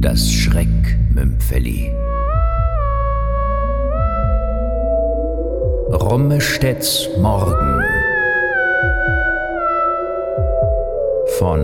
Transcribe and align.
Das 0.00 0.30
Schreckmümpfeli. 0.30 1.92
Rommestedts 5.92 7.08
Morgen 7.18 7.82
von 11.38 11.60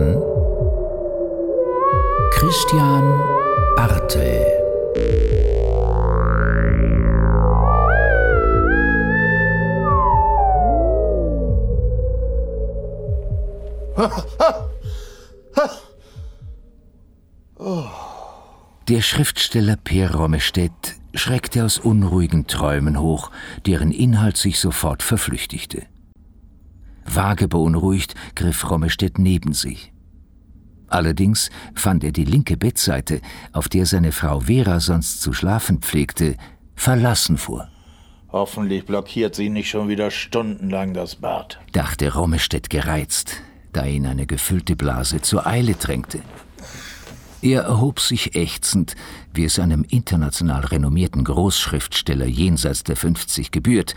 Christian 2.31 3.19
Bartel. 3.75 4.45
Der 18.87 19.01
Schriftsteller 19.01 19.75
Per 19.75 20.13
Rommestedt 20.13 20.95
schreckte 21.15 21.65
aus 21.65 21.79
unruhigen 21.79 22.45
Träumen 22.45 22.99
hoch, 22.99 23.31
deren 23.65 23.91
Inhalt 23.91 24.37
sich 24.37 24.59
sofort 24.59 25.01
verflüchtigte. 25.01 25.87
Vage 27.05 27.47
beunruhigt 27.47 28.13
griff 28.35 28.69
Rommestedt 28.69 29.17
neben 29.17 29.53
sich. 29.53 29.91
Allerdings 30.87 31.49
fand 31.73 32.03
er 32.03 32.11
die 32.11 32.25
linke 32.25 32.55
Bettseite, 32.55 33.19
auf 33.51 33.67
der 33.67 33.85
seine 33.85 34.11
Frau 34.11 34.41
Vera 34.41 34.79
sonst 34.79 35.21
zu 35.21 35.33
schlafen 35.33 35.79
pflegte, 35.79 36.37
verlassen 36.75 37.37
vor. 37.37 37.67
Hoffentlich 38.29 38.85
blockiert 38.85 39.35
sie 39.35 39.49
nicht 39.49 39.69
schon 39.69 39.89
wieder 39.89 40.11
stundenlang 40.11 40.93
das 40.93 41.15
Bad, 41.15 41.59
dachte 41.71 42.13
Rommestedt 42.13 42.69
gereizt, 42.69 43.41
da 43.77 43.85
ihn 43.85 44.07
eine 44.07 44.25
gefüllte 44.25 44.75
Blase 44.75 45.21
zur 45.21 45.45
Eile 45.45 45.75
drängte. 45.75 46.21
Er 47.43 47.61
erhob 47.61 47.99
sich 47.99 48.35
ächzend, 48.35 48.95
wie 49.33 49.45
es 49.45 49.59
einem 49.59 49.85
international 49.87 50.65
renommierten 50.65 51.23
Großschriftsteller 51.23 52.25
jenseits 52.25 52.83
der 52.83 52.95
50 52.95 53.51
gebührt, 53.51 53.93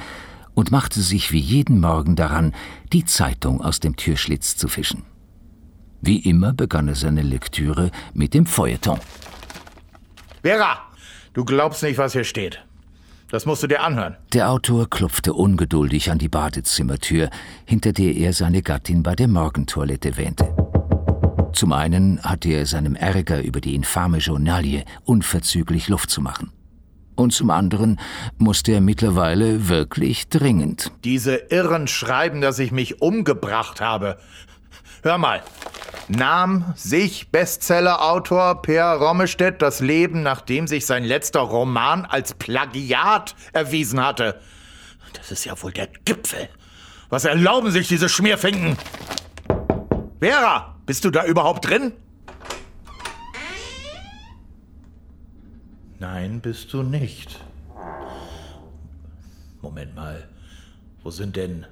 und 0.52 0.70
machte 0.70 1.00
sich 1.00 1.32
wie 1.32 1.38
jeden 1.38 1.80
Morgen 1.80 2.16
daran, 2.16 2.54
die 2.92 3.06
Zeitung 3.06 3.62
aus 3.62 3.80
dem 3.80 3.96
Türschlitz 3.96 4.56
zu 4.56 4.68
fischen. 4.68 5.04
Wie 6.02 6.18
immer 6.18 6.52
begann 6.52 6.88
er 6.88 6.94
seine 6.94 7.22
Lektüre 7.22 7.90
mit 8.12 8.34
dem 8.34 8.44
Feuilleton. 8.44 8.98
Vera, 10.42 10.80
du 11.32 11.46
glaubst 11.46 11.82
nicht, 11.82 11.96
was 11.96 12.12
hier 12.12 12.24
steht. 12.24 12.62
Das 13.30 13.46
musst 13.46 13.62
du 13.62 13.68
dir 13.68 13.82
anhören. 13.82 14.16
Der 14.32 14.50
Autor 14.50 14.90
klopfte 14.90 15.32
ungeduldig 15.32 16.10
an 16.10 16.18
die 16.18 16.28
Badezimmertür, 16.28 17.30
hinter 17.64 17.92
der 17.92 18.14
er 18.16 18.32
seine 18.32 18.62
Gattin 18.62 19.02
bei 19.02 19.14
der 19.14 19.28
Morgentoilette 19.28 20.16
wähnte. 20.16 20.54
Zum 21.52 21.72
einen 21.72 22.22
hatte 22.22 22.48
er 22.48 22.66
seinem 22.66 22.96
Ärger 22.96 23.42
über 23.42 23.60
die 23.60 23.74
infame 23.74 24.18
Journalie 24.18 24.84
unverzüglich 25.04 25.88
Luft 25.88 26.10
zu 26.10 26.20
machen. 26.20 26.52
Und 27.16 27.32
zum 27.32 27.50
anderen 27.50 28.00
musste 28.38 28.72
er 28.72 28.80
mittlerweile 28.80 29.68
wirklich 29.68 30.28
dringend. 30.28 30.90
Diese 31.04 31.36
Irren 31.50 31.86
schreiben, 31.86 32.40
dass 32.40 32.58
ich 32.58 32.72
mich 32.72 33.02
umgebracht 33.02 33.80
habe. 33.80 34.16
Hör 35.02 35.16
mal. 35.16 35.42
Nahm 36.08 36.72
sich 36.76 37.30
Bestsellerautor 37.30 38.62
Per 38.62 38.96
Rommestedt 38.96 39.62
das 39.62 39.80
Leben, 39.80 40.22
nachdem 40.22 40.66
sich 40.66 40.84
sein 40.84 41.04
letzter 41.04 41.40
Roman 41.40 42.04
als 42.04 42.34
Plagiat 42.34 43.34
erwiesen 43.52 44.04
hatte. 44.04 44.40
Das 45.14 45.30
ist 45.30 45.44
ja 45.44 45.60
wohl 45.62 45.72
der 45.72 45.86
Gipfel. 46.04 46.48
Was 47.08 47.24
erlauben 47.24 47.70
sich 47.70 47.88
diese 47.88 48.08
Schmierfinken? 48.08 48.76
Vera, 50.20 50.76
bist 50.84 51.04
du 51.04 51.10
da 51.10 51.24
überhaupt 51.24 51.68
drin? 51.68 51.92
Nein, 55.98 56.40
bist 56.40 56.72
du 56.72 56.82
nicht. 56.82 57.44
Moment 59.62 59.94
mal. 59.94 60.28
Wo 61.02 61.10
sind 61.10 61.36
denn 61.36 61.66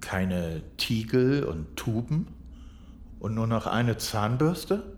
keine 0.00 0.62
Tiegel 0.76 1.44
und 1.44 1.76
Tuben? 1.76 2.37
Und 3.18 3.34
nur 3.34 3.46
noch 3.46 3.66
eine 3.66 3.96
Zahnbürste? 3.96 4.96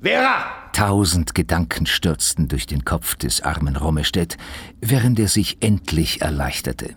Vera! 0.00 0.44
Tausend 0.72 1.34
Gedanken 1.34 1.86
stürzten 1.86 2.48
durch 2.48 2.66
den 2.66 2.84
Kopf 2.84 3.14
des 3.14 3.40
armen 3.42 3.76
Rommestedt, 3.76 4.36
während 4.80 5.18
er 5.18 5.28
sich 5.28 5.58
endlich 5.62 6.20
erleichterte. 6.20 6.94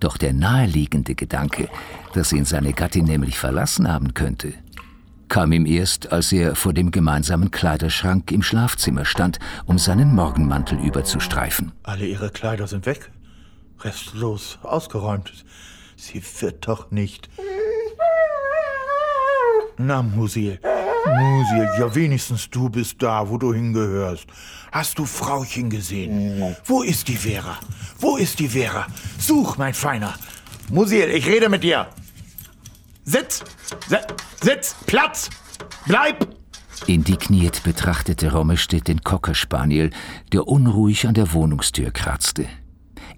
Doch 0.00 0.16
der 0.16 0.32
naheliegende 0.32 1.14
Gedanke, 1.14 1.68
dass 2.14 2.32
ihn 2.32 2.44
seine 2.44 2.72
Gattin 2.72 3.04
nämlich 3.04 3.38
verlassen 3.38 3.86
haben 3.86 4.14
könnte, 4.14 4.54
kam 5.28 5.52
ihm 5.52 5.64
erst, 5.64 6.12
als 6.12 6.32
er 6.32 6.56
vor 6.56 6.72
dem 6.72 6.90
gemeinsamen 6.90 7.50
Kleiderschrank 7.50 8.32
im 8.32 8.42
Schlafzimmer 8.42 9.04
stand, 9.04 9.38
um 9.64 9.78
seinen 9.78 10.14
Morgenmantel 10.14 10.78
überzustreifen. 10.80 11.72
Alle 11.84 12.06
ihre 12.06 12.30
Kleider 12.30 12.66
sind 12.66 12.84
weg. 12.84 13.12
Restlos 13.80 14.58
ausgeräumt. 14.62 15.32
Sie 15.96 16.22
wird 16.40 16.66
doch 16.66 16.90
nicht. 16.90 17.28
Na, 19.82 20.02
Musil. 20.02 20.60
Musil, 21.06 21.68
ja 21.78 21.94
wenigstens 21.94 22.50
du 22.50 22.68
bist 22.68 23.02
da, 23.02 23.26
wo 23.26 23.38
du 23.38 23.54
hingehörst. 23.54 24.26
Hast 24.70 24.98
du 24.98 25.06
Frauchen 25.06 25.70
gesehen? 25.70 26.54
Wo 26.66 26.82
ist 26.82 27.08
die 27.08 27.16
Vera? 27.16 27.56
Wo 27.98 28.18
ist 28.18 28.38
die 28.38 28.48
Vera? 28.48 28.86
Such, 29.18 29.56
mein 29.56 29.72
Feiner. 29.72 30.14
Musil, 30.70 31.08
ich 31.08 31.26
rede 31.26 31.48
mit 31.48 31.62
dir. 31.62 31.86
Sitz! 33.04 33.42
Sitz! 34.42 34.76
Platz! 34.84 35.30
Bleib! 35.86 36.28
Indigniert 36.86 37.62
betrachtete 37.62 38.32
Rommestedt 38.32 38.86
den 38.86 39.00
Cockerspaniel, 39.00 39.90
der 40.32 40.46
unruhig 40.46 41.06
an 41.06 41.14
der 41.14 41.32
Wohnungstür 41.32 41.90
kratzte. 41.90 42.46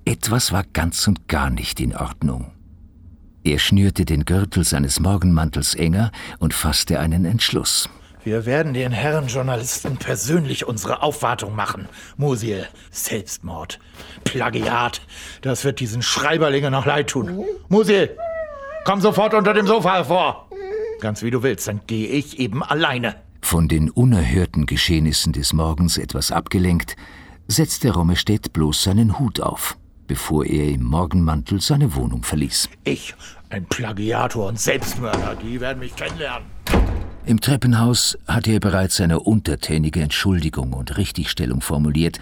Etwas 0.05 0.53
war 0.53 0.62
ganz 0.73 1.09
und 1.09 1.27
gar 1.27 1.50
nicht 1.50 1.81
in 1.81 1.97
Ordnung. 1.97 2.52
Er 3.45 3.59
schnürte 3.59 4.05
den 4.05 4.25
Gürtel 4.25 4.65
seines 4.65 5.01
Morgenmantels 5.01 5.75
enger 5.75 6.13
und 6.39 6.55
fasste 6.55 7.01
einen 7.01 7.25
Entschluss. 7.25 7.89
Wir 8.25 8.47
werden 8.47 8.73
den 8.73 8.93
Herren 8.93 9.27
Journalisten 9.27 9.97
persönlich 9.97 10.69
unsere 10.69 11.03
Aufwartung 11.03 11.57
machen. 11.57 11.89
Musil, 12.17 12.69
Selbstmord, 12.93 13.81
Plagiat, 14.23 15.01
das 15.41 15.65
wird 15.65 15.81
diesen 15.81 16.03
Schreiberlingen 16.03 16.71
noch 16.71 16.87
leid 16.87 17.11
tun. 17.11 17.45
Musil, 17.69 18.17
komm 18.85 19.01
sofort 19.01 19.35
unter 19.35 19.55
dem 19.55 19.67
Sofa 19.67 19.95
hervor. 19.95 20.49
Ganz 21.01 21.23
wie 21.23 21.33
du 21.33 21.43
willst, 21.43 21.67
dann 21.67 21.81
gehe 21.89 22.07
ich 22.07 22.39
eben 22.39 22.63
alleine. 22.63 23.17
Von 23.41 23.67
den 23.67 23.91
unerhörten 23.91 24.67
Geschehnissen 24.67 25.33
des 25.33 25.53
Morgens 25.53 25.99
etwas 25.99 26.31
abgelenkt, 26.31 26.95
setzte 27.49 27.91
Rommestedt 27.91 28.53
bloß 28.53 28.85
seinen 28.85 29.19
Hut 29.19 29.41
auf 29.41 29.77
bevor 30.12 30.45
er 30.45 30.69
im 30.69 30.83
Morgenmantel 30.83 31.62
seine 31.62 31.95
Wohnung 31.95 32.23
verließ. 32.23 32.69
Ich, 32.84 33.15
ein 33.49 33.65
Plagiator 33.65 34.47
und 34.47 34.61
Selbstmörder, 34.61 35.37
die 35.43 35.59
werden 35.59 35.78
mich 35.78 35.97
kennenlernen. 35.97 36.47
Im 37.25 37.41
Treppenhaus 37.41 38.19
hatte 38.28 38.53
er 38.53 38.61
bereits 38.61 39.00
eine 39.00 39.21
untertänige 39.21 40.03
Entschuldigung 40.03 40.75
und 40.75 40.99
Richtigstellung 40.99 41.62
formuliert, 41.62 42.21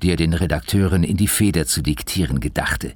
die 0.00 0.12
er 0.12 0.16
den 0.16 0.32
Redakteuren 0.32 1.04
in 1.04 1.18
die 1.18 1.28
Feder 1.28 1.66
zu 1.66 1.82
diktieren 1.82 2.40
gedachte. 2.40 2.94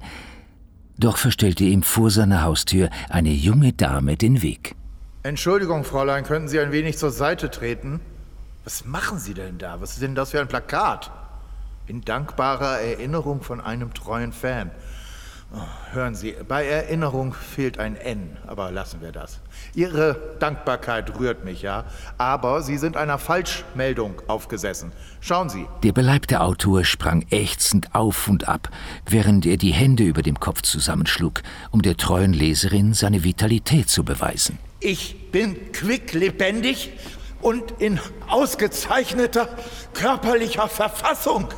Doch 0.97 1.17
verstellte 1.17 1.63
ihm 1.63 1.83
vor 1.83 2.09
seiner 2.09 2.41
Haustür 2.41 2.89
eine 3.09 3.29
junge 3.29 3.73
Dame 3.73 4.17
den 4.17 4.41
Weg. 4.41 4.73
Entschuldigung, 5.21 5.83
Fräulein, 5.83 6.23
könnten 6.23 6.47
Sie 6.47 6.59
ein 6.59 6.71
wenig 6.71 6.97
zur 6.97 7.11
Seite 7.11 7.51
treten? 7.51 7.99
Was 8.63 8.85
machen 8.85 9.19
Sie 9.19 9.35
denn 9.35 9.59
da? 9.59 9.79
Was 9.81 9.91
ist 9.91 10.01
denn 10.01 10.15
das 10.15 10.31
für 10.31 10.41
ein 10.41 10.47
Plakat? 10.47 11.11
In 11.91 12.05
dankbarer 12.05 12.79
Erinnerung 12.79 13.41
von 13.41 13.59
einem 13.59 13.93
treuen 13.93 14.31
Fan. 14.31 14.71
Oh, 15.53 15.57
hören 15.93 16.15
Sie, 16.15 16.33
bei 16.47 16.65
Erinnerung 16.65 17.33
fehlt 17.33 17.79
ein 17.79 17.97
N, 17.97 18.37
aber 18.47 18.71
lassen 18.71 19.01
wir 19.01 19.11
das. 19.11 19.41
Ihre 19.75 20.37
Dankbarkeit 20.39 21.19
rührt 21.19 21.43
mich, 21.43 21.63
ja, 21.63 21.83
aber 22.17 22.61
Sie 22.61 22.77
sind 22.77 22.95
einer 22.95 23.17
Falschmeldung 23.17 24.21
aufgesessen. 24.27 24.93
Schauen 25.19 25.49
Sie. 25.49 25.67
Der 25.83 25.91
beleibte 25.91 26.39
Autor 26.39 26.85
sprang 26.85 27.25
ächzend 27.29 27.93
auf 27.93 28.29
und 28.29 28.47
ab, 28.47 28.69
während 29.05 29.45
er 29.45 29.57
die 29.57 29.73
Hände 29.73 30.03
über 30.03 30.21
dem 30.21 30.39
Kopf 30.39 30.61
zusammenschlug, 30.61 31.41
um 31.71 31.81
der 31.81 31.97
treuen 31.97 32.31
Leserin 32.31 32.93
seine 32.93 33.25
Vitalität 33.25 33.89
zu 33.89 34.05
beweisen. 34.05 34.59
Ich 34.79 35.29
bin 35.33 35.73
quicklebendig 35.73 36.93
und 37.41 37.81
in 37.81 37.99
ausgezeichneter 38.29 39.49
körperlicher 39.93 40.69
Verfassung. 40.69 41.49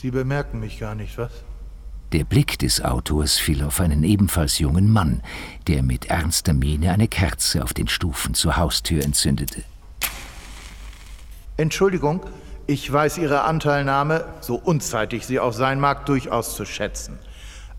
Sie 0.00 0.10
bemerken 0.10 0.60
mich 0.60 0.80
gar 0.80 0.94
nicht, 0.94 1.18
was? 1.18 1.30
Der 2.12 2.24
Blick 2.24 2.58
des 2.58 2.80
Autors 2.82 3.36
fiel 3.36 3.62
auf 3.62 3.80
einen 3.80 4.02
ebenfalls 4.02 4.58
jungen 4.58 4.90
Mann, 4.90 5.22
der 5.66 5.82
mit 5.82 6.06
ernster 6.06 6.54
Miene 6.54 6.90
eine 6.90 7.06
Kerze 7.06 7.62
auf 7.62 7.74
den 7.74 7.86
Stufen 7.86 8.32
zur 8.32 8.56
Haustür 8.56 9.04
entzündete. 9.04 9.62
Entschuldigung, 11.58 12.24
ich 12.66 12.90
weiß 12.90 13.18
Ihre 13.18 13.42
Anteilnahme, 13.42 14.24
so 14.40 14.54
unzeitig 14.54 15.26
sie 15.26 15.38
auch 15.38 15.52
sein 15.52 15.78
mag, 15.78 16.06
durchaus 16.06 16.56
zu 16.56 16.64
schätzen. 16.64 17.18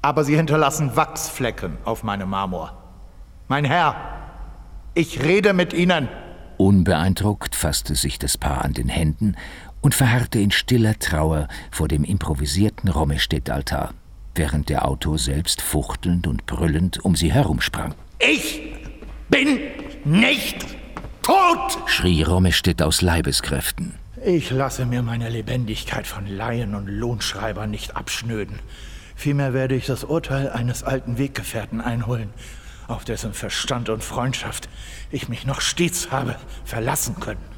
aber 0.03 0.23
sie 0.23 0.35
hinterlassen 0.35 0.95
Wachsflecken 0.95 1.79
auf 1.85 2.03
meinem 2.03 2.29
Marmor. 2.29 2.77
Mein 3.47 3.65
Herr, 3.65 3.95
ich 4.93 5.23
rede 5.23 5.53
mit 5.53 5.73
Ihnen. 5.73 6.07
Unbeeindruckt 6.57 7.55
fasste 7.55 7.95
sich 7.95 8.19
das 8.19 8.37
Paar 8.37 8.63
an 8.63 8.73
den 8.73 8.89
Händen 8.89 9.35
und 9.81 9.95
verharrte 9.95 10.39
in 10.39 10.51
stiller 10.51 10.97
Trauer 10.99 11.47
vor 11.71 11.87
dem 11.87 12.03
improvisierten 12.03 12.89
Rommestedt-Altar, 12.89 13.93
während 14.35 14.69
der 14.69 14.87
Autor 14.87 15.17
selbst 15.17 15.61
fuchtelnd 15.61 16.27
und 16.27 16.45
brüllend 16.45 17.03
um 17.03 17.15
sie 17.15 17.31
herumsprang. 17.31 17.95
Ich 18.19 18.61
bin 19.29 19.59
nicht 20.05 20.65
tot! 21.21 21.77
schrie 21.87 22.23
Rommestedt 22.23 22.81
aus 22.81 23.01
Leibeskräften. 23.01 23.95
Ich 24.23 24.51
lasse 24.51 24.85
mir 24.85 25.01
meine 25.01 25.29
Lebendigkeit 25.29 26.05
von 26.05 26.27
Laien 26.27 26.75
und 26.75 26.87
Lohnschreibern 26.87 27.71
nicht 27.71 27.95
abschnöden. 27.95 28.59
Vielmehr 29.15 29.53
werde 29.53 29.75
ich 29.75 29.87
das 29.87 30.03
Urteil 30.03 30.49
eines 30.49 30.83
alten 30.83 31.17
Weggefährten 31.17 31.81
einholen, 31.81 32.29
auf 32.87 33.03
dessen 33.03 33.33
Verstand 33.33 33.89
und 33.89 34.03
Freundschaft 34.03 34.69
ich 35.11 35.27
mich 35.27 35.45
noch 35.45 35.61
stets 35.61 36.11
habe 36.11 36.35
verlassen 36.65 37.19
können. 37.19 37.50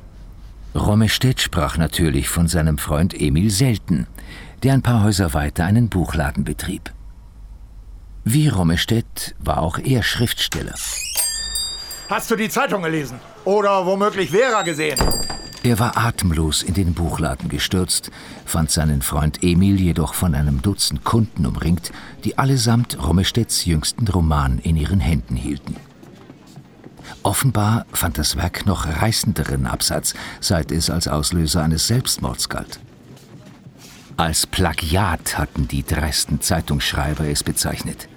Rommestedt 0.76 1.40
sprach 1.40 1.78
natürlich 1.78 2.30
von 2.30 2.48
seinem 2.48 2.80
Freund 2.80 3.20
Emil 3.20 3.52
Selten, 3.52 4.08
der 4.64 4.74
ein 4.74 4.82
paar 4.82 5.04
Häuser 5.04 5.34
weiter 5.34 5.66
einen 5.66 5.90
Buchladen 5.90 6.44
betrieb. 6.44 6.92
Wie 8.24 8.48
Rommestedt 8.48 9.36
war 9.40 9.60
auch 9.60 9.78
er 9.78 10.02
Schriftsteller. 10.02 10.74
Hast 12.10 12.32
du 12.32 12.36
die 12.36 12.50
Zeitung 12.50 12.82
gelesen? 12.82 13.20
Oder 13.46 13.86
womöglich 13.86 14.32
Vera 14.32 14.64
gesehen? 14.64 14.98
Er 15.64 15.80
war 15.80 15.96
atemlos 15.96 16.64
in 16.64 16.74
den 16.74 16.94
Buchladen 16.94 17.50
gestürzt, 17.50 18.12
fand 18.46 18.72
seinen 18.72 19.02
Freund 19.02 19.44
Emil 19.44 19.80
jedoch 19.80 20.14
von 20.14 20.36
einem 20.36 20.62
Dutzend 20.62 21.04
Kunden 21.04 21.46
umringt, 21.46 21.92
die 22.24 22.38
allesamt 22.38 22.98
Rommestedts 23.02 23.66
jüngsten 23.66 24.08
Roman 24.08 24.60
in 24.60 24.76
ihren 24.76 25.00
Händen 25.00 25.36
hielten. 25.36 25.76
Offenbar 27.24 27.86
fand 27.94 28.18
das 28.18 28.36
Werk 28.36 28.66
noch 28.66 28.86
reißenderen 28.86 29.66
Absatz, 29.66 30.14
seit 30.42 30.72
es 30.72 30.90
als 30.90 31.08
Auslöser 31.08 31.64
eines 31.64 31.88
Selbstmords 31.88 32.50
galt. 32.50 32.80
Als 34.18 34.46
Plagiat 34.46 35.38
hatten 35.38 35.68
die 35.68 35.84
dreisten 35.84 36.42
Zeitungsschreiber 36.42 37.28
es 37.28 37.44
bezeichnet. 37.44 38.10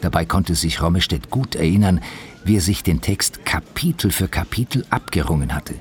Dabei 0.00 0.24
konnte 0.24 0.54
sich 0.54 0.82
Rommestedt 0.82 1.30
gut 1.30 1.54
erinnern, 1.54 2.00
wie 2.44 2.56
er 2.56 2.60
sich 2.60 2.82
den 2.82 3.00
Text 3.00 3.44
Kapitel 3.44 4.10
für 4.10 4.28
Kapitel 4.28 4.84
abgerungen 4.90 5.54
hatte. 5.54 5.74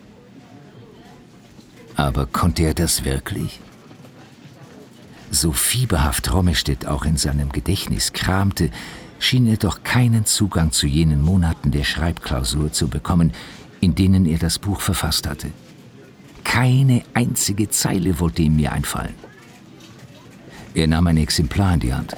Aber 1.95 2.25
konnte 2.25 2.63
er 2.63 2.74
das 2.74 3.06
wirklich? 3.06 3.62
So 5.31 5.51
fieberhaft 5.51 6.31
Rommestedt 6.31 6.86
auch 6.86 7.06
in 7.06 7.18
seinem 7.18 7.51
Gedächtnis 7.51 8.13
kramte, 8.13 8.69
schien 9.20 9.48
er 9.48 9.58
doch 9.58 9.84
keinen 9.84 10.26
Zugang 10.26 10.72
zu 10.72 10.88
jenen 10.88 11.22
Monaten 11.22 11.72
der 11.72 11.84
Schreibklausur 11.84 12.72
zu 12.72 12.88
bekommen, 12.88 13.32
in 13.82 13.96
denen 13.96 14.26
er 14.26 14.38
das 14.38 14.60
Buch 14.60 14.82
verfasst 14.82 15.28
hatte. 15.28 15.52
Keine 16.44 17.04
einzige 17.14 17.70
Zeile 17.70 18.20
wollte 18.20 18.42
ihm 18.42 18.56
mir 18.56 18.72
einfallen. 18.72 19.16
Er 20.74 20.88
nahm 20.88 21.08
ein 21.08 21.18
Exemplar 21.18 21.74
in 21.74 21.80
die 21.80 21.94
Hand. 21.94 22.16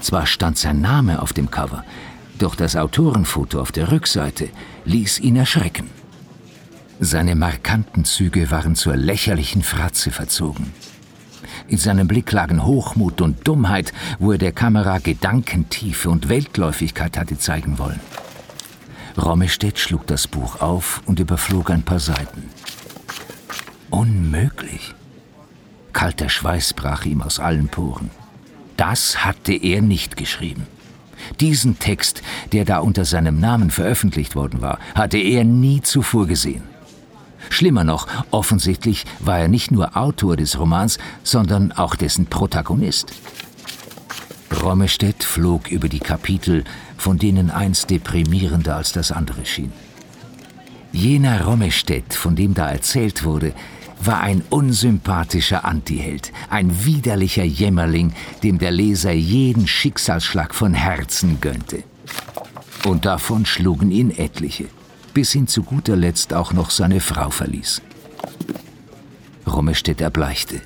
Zwar 0.00 0.26
stand 0.26 0.58
sein 0.58 0.80
Name 0.80 1.20
auf 1.20 1.32
dem 1.32 1.50
Cover, 1.50 1.84
doch 2.38 2.54
das 2.54 2.74
Autorenfoto 2.74 3.60
auf 3.60 3.70
der 3.70 3.92
Rückseite 3.92 4.48
ließ 4.84 5.20
ihn 5.20 5.36
erschrecken. 5.36 5.88
Seine 6.98 7.34
markanten 7.34 8.04
Züge 8.04 8.50
waren 8.50 8.74
zur 8.76 8.96
lächerlichen 8.96 9.62
Fratze 9.62 10.10
verzogen. 10.10 10.72
In 11.68 11.78
seinem 11.78 12.08
Blick 12.08 12.30
lagen 12.32 12.64
Hochmut 12.64 13.20
und 13.20 13.46
Dummheit, 13.46 13.92
wo 14.18 14.32
er 14.32 14.38
der 14.38 14.52
Kamera 14.52 14.98
Gedankentiefe 14.98 16.10
und 16.10 16.28
Weltläufigkeit 16.28 17.18
hatte 17.18 17.38
zeigen 17.38 17.78
wollen. 17.78 18.00
Rommestedt 19.16 19.78
schlug 19.78 20.06
das 20.06 20.26
Buch 20.26 20.60
auf 20.60 21.02
und 21.06 21.20
überflog 21.20 21.70
ein 21.70 21.82
paar 21.82 22.00
Seiten. 22.00 22.44
Unmöglich. 23.90 24.94
Kalter 25.92 26.28
Schweiß 26.28 26.74
brach 26.74 27.04
ihm 27.04 27.22
aus 27.22 27.40
allen 27.40 27.68
Poren. 27.68 28.10
Das 28.76 29.24
hatte 29.24 29.52
er 29.52 29.82
nicht 29.82 30.16
geschrieben. 30.16 30.66
Diesen 31.40 31.78
Text, 31.78 32.22
der 32.52 32.64
da 32.64 32.78
unter 32.78 33.04
seinem 33.04 33.40
Namen 33.40 33.70
veröffentlicht 33.70 34.36
worden 34.36 34.62
war, 34.62 34.78
hatte 34.94 35.18
er 35.18 35.44
nie 35.44 35.82
zuvor 35.82 36.26
gesehen. 36.26 36.62
Schlimmer 37.60 37.84
noch, 37.84 38.06
offensichtlich 38.30 39.04
war 39.18 39.38
er 39.38 39.48
nicht 39.48 39.70
nur 39.70 39.94
Autor 39.94 40.34
des 40.34 40.58
Romans, 40.58 40.98
sondern 41.22 41.72
auch 41.72 41.94
dessen 41.94 42.24
Protagonist. 42.24 43.12
Rommestedt 44.62 45.22
flog 45.22 45.70
über 45.70 45.90
die 45.90 45.98
Kapitel, 45.98 46.64
von 46.96 47.18
denen 47.18 47.50
eins 47.50 47.84
deprimierender 47.84 48.76
als 48.76 48.92
das 48.92 49.12
andere 49.12 49.44
schien. 49.44 49.72
Jener 50.92 51.44
Rommestedt, 51.44 52.14
von 52.14 52.34
dem 52.34 52.54
da 52.54 52.66
erzählt 52.70 53.24
wurde, 53.24 53.52
war 54.02 54.22
ein 54.22 54.42
unsympathischer 54.48 55.66
Antiheld, 55.66 56.32
ein 56.48 56.86
widerlicher 56.86 57.44
Jämmerling, 57.44 58.14
dem 58.42 58.56
der 58.56 58.70
Leser 58.70 59.12
jeden 59.12 59.66
Schicksalsschlag 59.66 60.54
von 60.54 60.72
Herzen 60.72 61.42
gönnte. 61.42 61.82
Und 62.86 63.04
davon 63.04 63.44
schlugen 63.44 63.90
ihn 63.90 64.10
etliche 64.10 64.64
bis 65.14 65.34
ihn 65.34 65.46
zu 65.46 65.62
guter 65.62 65.96
Letzt 65.96 66.32
auch 66.32 66.52
noch 66.52 66.70
seine 66.70 67.00
Frau 67.00 67.30
verließ. 67.30 67.82
Rommestedt 69.46 70.00
erbleichte. 70.00 70.60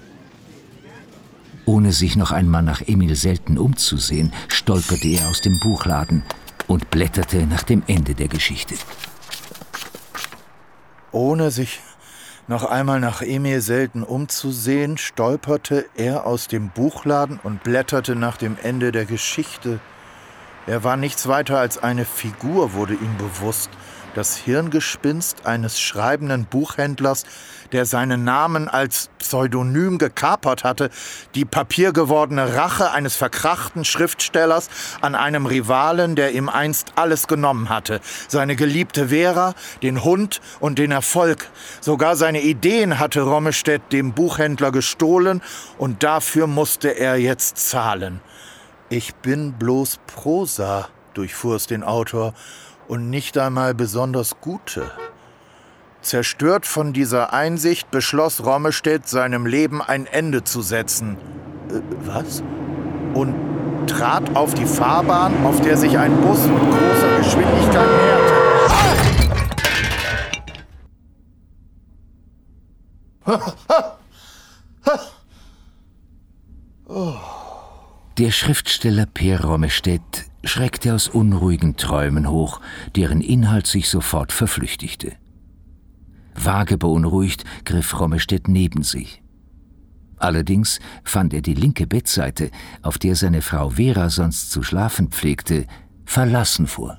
Ohne 1.67 1.93
sich 1.93 2.17
noch 2.17 2.31
einmal 2.31 2.63
nach 2.63 2.83
Emil 2.83 3.17
Selten 3.17 3.57
umzusehen, 3.57 4.33
stolperte 4.49 5.09
er 5.09 5.29
aus 5.29 5.41
dem 5.41 5.59
Buchladen 5.61 6.23
und 6.67 6.91
blätterte 6.91 7.47
nach 7.47 7.63
dem 7.63 7.83
Ende 7.87 8.15
der 8.15 8.29
Geschichte. 8.29 8.75
Ohne 11.11 11.51
sich 11.51 11.81
noch 12.47 12.65
einmal 12.65 13.01
nach 13.01 13.23
Emil 13.23 13.63
Selten 13.63 14.03
umzusehen, 14.03 14.99
stolperte 14.99 15.87
er 15.97 16.27
aus 16.27 16.49
dem 16.49 16.69
Buchladen 16.69 17.41
und 17.43 17.63
blätterte 17.63 18.17
nach 18.17 18.37
dem 18.37 18.59
Ende 18.63 18.93
der 18.93 19.07
Geschichte. 19.07 19.81
Er 20.67 20.85
war 20.85 20.99
nichts 20.99 21.27
weiter 21.27 21.59
als 21.59 21.79
eine 21.79 22.05
Figur, 22.05 22.75
wurde 22.75 22.95
ihm 22.95 23.17
bewusst, 23.17 23.71
das 24.15 24.37
Hirngespinst 24.37 25.45
eines 25.47 25.81
schreibenden 25.81 26.47
Buchhändlers, 26.47 27.25
der 27.73 27.85
seinen 27.85 28.25
Namen 28.25 28.69
als 28.69 29.11
Pseudonym 29.19 29.99
gekapert 29.99 30.65
hatte, 30.65 30.91
die 31.35 31.45
papiergewordene 31.45 32.55
Rache 32.57 32.93
eines 32.93 33.17
verkrachten 33.17 33.85
Schriftstellers 33.85 34.71
an 35.01 35.15
einem 35.15 35.47
Rivalen, 35.47 36.15
der 36.15 36.33
ihm 36.33 36.49
einst 36.49 36.93
alles 36.97 37.27
genommen 37.27 37.69
hatte, 37.69 38.01
seine 38.29 38.57
geliebte 38.57 39.09
Vera, 39.09 39.55
den 39.83 40.05
Hund 40.05 40.41
und 40.61 40.79
den 40.79 40.93
Erfolg. 40.93 41.51
Sogar 41.81 42.17
seine 42.17 42.43
Ideen 42.43 42.99
hatte 42.99 43.23
Rommestedt 43.23 43.93
dem 43.93 44.13
Buchhändler 44.13 44.71
gestohlen 44.73 45.43
und 45.77 46.03
dafür 46.03 46.47
musste 46.47 46.89
er 46.89 47.17
jetzt 47.17 47.57
zahlen. 47.57 48.21
Ich 48.89 49.15
bin 49.17 49.55
bloß 49.55 49.99
Prosa, 50.07 50.89
durchfuhr 51.15 51.57
es 51.57 51.67
den 51.67 51.83
Autor, 51.83 52.35
und 52.89 53.11
nicht 53.11 53.39
einmal 53.39 53.75
besonders 53.75 54.41
gute. 54.41 54.91
Zerstört 56.03 56.67
von 56.67 56.93
dieser 56.93 57.33
Einsicht 57.33 57.91
beschloss 57.91 58.45
Rommestedt, 58.45 59.09
seinem 59.09 59.47
Leben 59.47 59.81
ein 59.81 60.07
Ende 60.07 60.45
zu 60.45 60.61
setzen. 60.61 61.17
Äh, 61.71 61.81
was? 62.05 62.43
Und 63.15 63.35
trat 63.87 64.37
auf 64.37 64.55
die 64.55 64.67
Fahrbahn, 64.67 65.45
auf 65.45 65.61
der 65.61 65.77
sich 65.77 65.97
ein 65.99 66.21
Bus 66.21 66.47
mit 66.47 66.61
großer 66.61 67.19
Geschwindigkeit 67.19 67.89
näherte. 67.89 68.35
Der 78.19 78.31
Schriftsteller 78.31 79.07
Per 79.07 79.43
Rommestedt 79.45 80.27
schreckte 80.47 80.95
aus 80.95 81.09
unruhigen 81.09 81.77
Träumen 81.77 82.29
hoch, 82.31 82.61
deren 82.97 83.21
Inhalt 83.21 83.67
sich 83.67 83.89
sofort 83.89 84.33
verflüchtigte. 84.33 85.13
Vage 86.35 86.79
beunruhigt 86.79 87.45
griff 87.65 87.99
Rommestedt 87.99 88.49
neben 88.49 88.83
sich. 88.83 89.23
Allerdings 90.17 90.81
fand 91.03 91.35
er 91.35 91.43
die 91.43 91.55
linke 91.55 91.87
Bettseite, 91.87 92.51
auf 92.83 92.99
der 92.99 93.15
seine 93.15 93.43
Frau 93.43 93.71
Vera 93.71 94.11
sonst 94.11 94.51
zu 94.51 94.63
schlafen 94.63 95.09
pflegte, 95.09 95.67
verlassen 96.05 96.67
vor. 96.67 96.99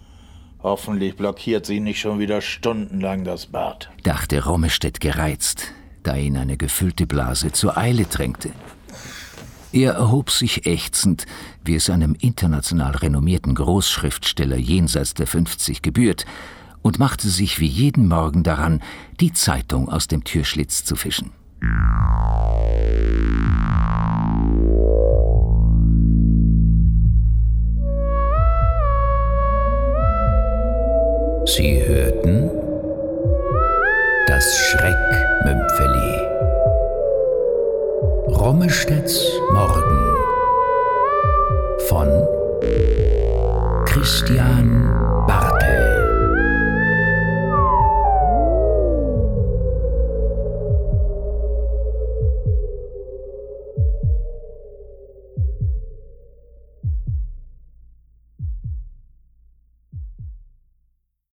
Hoffentlich 0.61 1.15
blockiert 1.15 1.65
sie 1.65 1.79
nicht 1.79 1.99
schon 1.99 2.19
wieder 2.19 2.41
stundenlang 2.41 3.23
das 3.23 3.45
Bad, 3.47 3.91
dachte 4.03 4.43
Rommestedt 4.43 4.99
gereizt, 4.99 5.71
da 6.03 6.15
ihn 6.15 6.37
eine 6.37 6.57
gefüllte 6.57 7.05
Blase 7.05 7.51
zur 7.51 7.77
Eile 7.77 8.05
drängte. 8.05 8.51
Er 9.75 9.95
erhob 9.95 10.31
sich 10.31 10.65
ächzend, 10.65 11.25
wie 11.65 11.75
es 11.75 11.89
einem 11.89 12.15
international 12.17 12.95
renommierten 12.95 13.55
Großschriftsteller 13.55 14.55
jenseits 14.55 15.15
der 15.15 15.27
50 15.27 15.81
gebührt, 15.81 16.25
und 16.81 16.97
machte 16.97 17.27
sich 17.27 17.59
wie 17.59 17.67
jeden 17.67 18.07
Morgen 18.07 18.43
daran, 18.43 18.81
die 19.19 19.33
Zeitung 19.33 19.89
aus 19.89 20.07
dem 20.07 20.23
Türschlitz 20.23 20.85
zu 20.85 20.95
fischen. 20.95 21.31
Von 42.05 43.85
Christian. 43.85 45.04